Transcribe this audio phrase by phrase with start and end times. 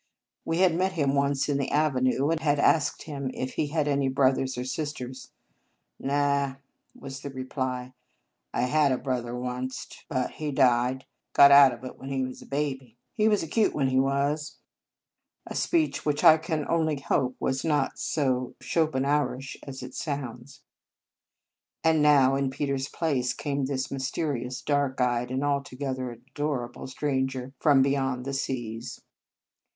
[0.45, 3.87] We had met him once in the avenue, and had asked him if he had
[3.87, 5.29] any brothers or sisters."
[5.99, 6.55] Naw,"
[6.95, 7.93] was the reply."
[8.51, 12.41] I had a brother wanst, but he died; got out of it when he was
[12.41, 12.97] a baby.
[13.13, 14.57] He was a cute one, he was."
[15.45, 18.55] A speech which I can only 5 In Our Convent Days hope was not so
[18.59, 20.63] Schopenhauerish as it sounds.
[21.83, 26.87] And now, in Peter s place, came this mysterious, dark eyed, and alto gether adorable
[26.87, 28.99] stranger from beyond the seas.